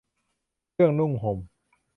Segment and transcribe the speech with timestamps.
[0.71, 1.37] เครื่องนุ่งห่ม